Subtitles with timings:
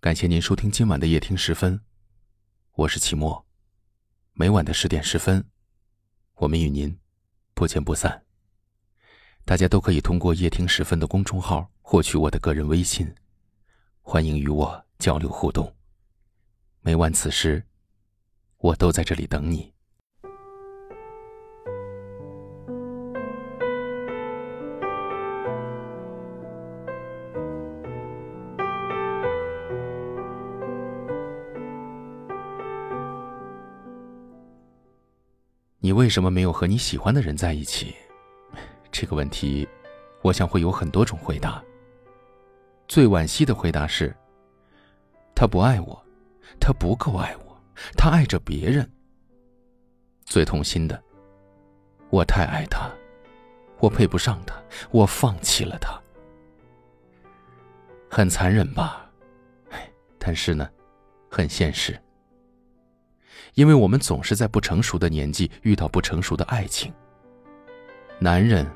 [0.00, 1.80] 感谢您收听今晚的夜听十分，
[2.74, 3.44] 我是齐墨。
[4.32, 5.44] 每晚的十点十分，
[6.34, 6.96] 我们与您
[7.52, 8.24] 不见不散。
[9.44, 13.12] 大家都可以通过夜听十分的公众号获取我的个人微信，
[14.00, 15.74] 欢迎与我交流互动。
[16.80, 17.66] 每晚此时，
[18.58, 19.74] 我都在这里等你。
[35.88, 37.96] 你为什么没有和你喜欢的人在一起？
[38.92, 39.66] 这个问题，
[40.20, 41.64] 我想会有很多种回答。
[42.86, 44.14] 最惋惜的回答是：
[45.34, 45.98] 他不爱我，
[46.60, 47.58] 他不够爱我，
[47.96, 48.86] 他爱着别人。
[50.26, 51.02] 最痛心的，
[52.10, 52.90] 我太爱他，
[53.78, 55.98] 我配不上他，我放弃了他。
[58.10, 59.10] 很残忍吧？
[60.20, 60.68] 但是呢，
[61.30, 61.98] 很现实。
[63.54, 66.92] 因为我们总是在不成熟的年纪遇到不成熟的爱情。
[68.18, 68.66] 男人，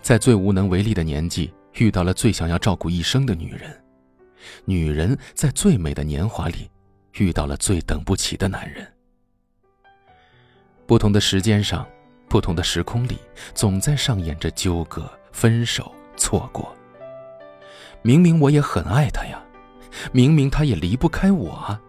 [0.00, 3.70] 在最无能为力的年纪遇到了最想要照顾一生的女人；
[4.64, 6.70] 女人在最美的年华里
[7.14, 8.86] 遇到了最等不起的男人。
[10.86, 11.86] 不同的时间上，
[12.28, 13.18] 不同的时空里，
[13.54, 16.74] 总在上演着纠葛、分手、错过。
[18.02, 19.42] 明明我也很爱他呀，
[20.12, 21.80] 明明他也离不开我啊。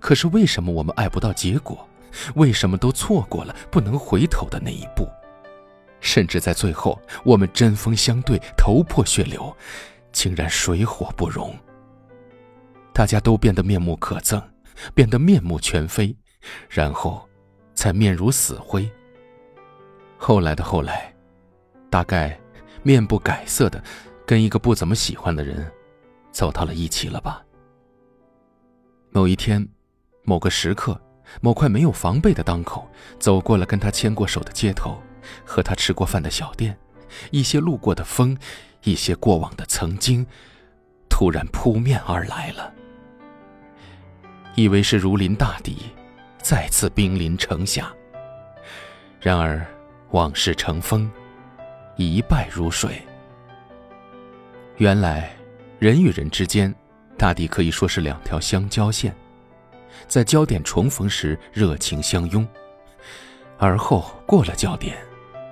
[0.00, 1.88] 可是为什么我们爱不到结果？
[2.34, 5.08] 为什么都错过了不能回头的那一步？
[6.00, 9.56] 甚至在最后，我们针锋相对，头破血流，
[10.12, 11.56] 竟然水火不容。
[12.92, 14.42] 大家都变得面目可憎，
[14.94, 16.14] 变得面目全非，
[16.68, 17.26] 然后，
[17.74, 18.90] 才面如死灰。
[20.18, 21.14] 后来的后来，
[21.88, 22.38] 大概
[22.82, 23.82] 面不改色的，
[24.26, 25.70] 跟一个不怎么喜欢的人，
[26.30, 27.42] 走到了一起了吧。
[29.14, 29.68] 某一天，
[30.24, 30.98] 某个时刻，
[31.42, 34.98] 某块没有防备的当口，走过了跟他牵过手的街头，
[35.44, 36.74] 和他吃过饭的小店，
[37.30, 38.34] 一些路过的风，
[38.84, 40.26] 一些过往的曾经，
[41.10, 42.72] 突然扑面而来了。
[44.54, 45.76] 以为是如临大敌，
[46.38, 47.92] 再次兵临城下。
[49.20, 49.66] 然而，
[50.12, 51.10] 往事成风，
[51.96, 53.02] 一败如水。
[54.78, 55.30] 原来，
[55.78, 56.74] 人与人之间。
[57.22, 59.14] 大抵可以说是两条相交线，
[60.08, 62.44] 在交点重逢时热情相拥，
[63.58, 64.96] 而后过了交点，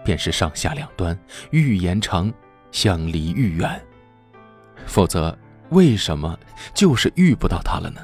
[0.04, 1.16] 便是上下两端
[1.52, 2.28] 愈延长，
[2.72, 3.80] 相离愈远。
[4.84, 5.38] 否则，
[5.68, 6.36] 为什么
[6.74, 8.00] 就是遇不到他了呢？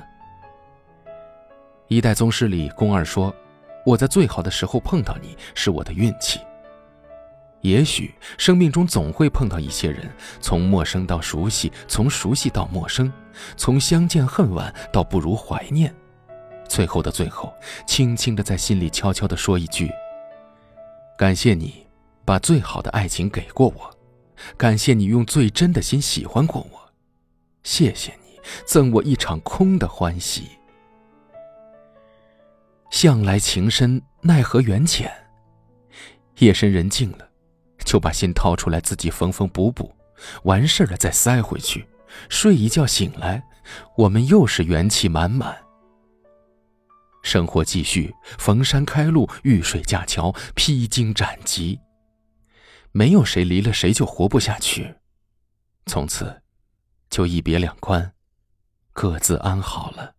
[1.88, 3.34] 一代宗师里，宫二说
[3.84, 6.38] ：“我在最好的时候碰到你，是我的运气。”
[7.62, 10.08] 也许生命中总会碰到一些人，
[10.40, 13.12] 从陌生到熟悉，从熟悉到陌生，
[13.56, 15.94] 从相见恨晚到不如怀念，
[16.68, 17.52] 最后的最后，
[17.86, 19.90] 轻轻的在心里悄悄的说一句
[21.18, 21.86] ：“感谢你，
[22.24, 23.90] 把最好的爱情给过我，
[24.56, 26.92] 感谢你用最真的心喜欢过我，
[27.62, 30.48] 谢谢你赠我一场空的欢喜。
[32.90, 35.12] 向来情深，奈何缘浅。
[36.38, 37.18] 夜深人静了。”
[37.84, 39.94] 就把心掏出来，自己缝缝补补，
[40.42, 41.86] 完事了再塞回去，
[42.28, 43.42] 睡一觉醒来，
[43.96, 45.56] 我们又是元气满满。
[47.22, 51.78] 生活继续，逢山开路，遇水架桥，披荆斩棘。
[52.92, 54.94] 没有谁离了谁就活不下去，
[55.86, 56.42] 从此，
[57.10, 58.12] 就一别两宽，
[58.92, 60.15] 各自安好了。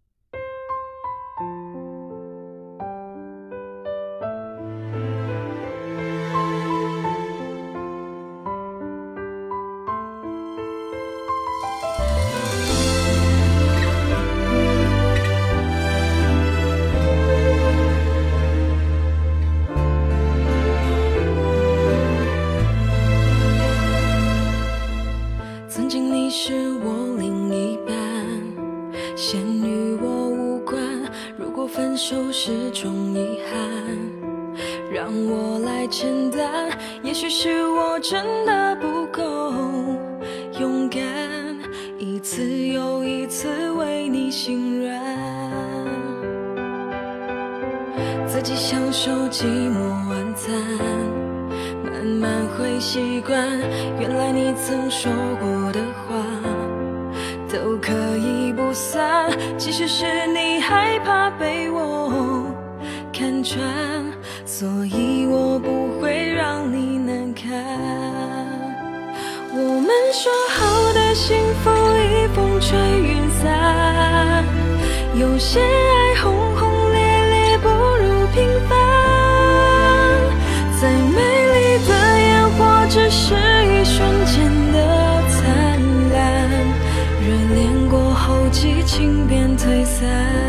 [32.09, 33.59] 就是种遗憾，
[34.89, 36.69] 让我来承担。
[37.04, 39.51] 也许是我真的不够
[40.57, 41.01] 勇敢，
[42.00, 45.04] 一次又一次为你心软，
[48.25, 49.77] 自己享受寂寞
[50.10, 50.56] 晚餐，
[51.83, 53.38] 慢慢会习惯。
[54.00, 55.12] 原来你曾说
[55.42, 56.25] 过的话。
[57.50, 61.97] 都可以不散，其实是你害怕被我
[64.46, 67.46] 所以我不会让你难堪。
[69.54, 74.44] 我们说好的幸福，已风吹云散。
[75.16, 77.00] 有些爱轰轰烈
[77.30, 78.76] 烈不如平凡，
[80.80, 81.18] 再美
[81.54, 81.58] 丽
[81.88, 82.60] 的烟火
[82.90, 83.96] 只是一瞬
[84.26, 84.36] 间
[84.74, 84.78] 的
[85.30, 85.40] 灿
[86.14, 86.18] 烂，
[87.22, 90.47] 热恋过后激情便退散。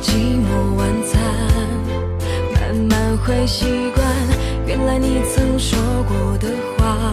[0.00, 1.20] 寂寞晚餐，
[2.54, 4.06] 慢慢会习惯。
[4.66, 7.12] 原来你曾说过的话，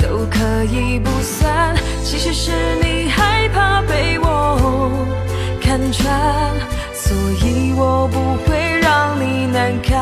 [0.00, 1.76] 都可以不算。
[2.02, 2.50] 其实是
[2.82, 5.06] 你害怕被我
[5.60, 6.52] 看穿，
[6.92, 7.14] 所
[7.46, 9.96] 以我不会让你难堪。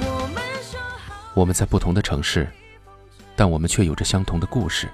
[0.00, 2.46] 我们说好，我们在不同的城市，
[3.34, 4.88] 但我们却有着相同的故事。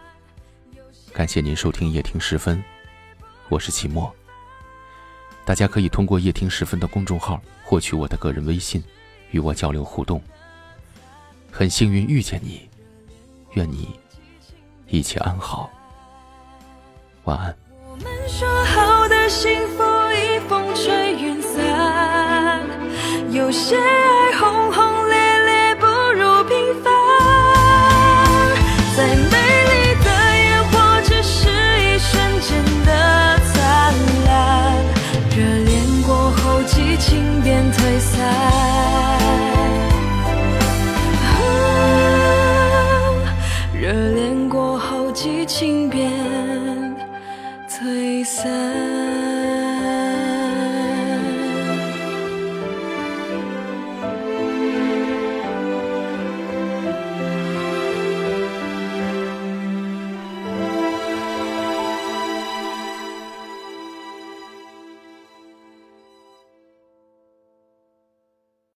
[1.12, 2.62] 感谢您收听夜听时分，
[3.48, 4.14] 我是齐墨。
[5.46, 8.82] 大家可以通过夜听十分的公众号获取我的个人微信，
[9.30, 10.20] 与我交流互动。
[11.52, 12.68] 很幸运遇见你，
[13.52, 13.88] 愿你
[14.88, 15.70] 一切安好，
[17.24, 17.56] 晚安。
[17.88, 22.60] 我们说好的幸福，已风吹云散，
[23.30, 23.76] 有些。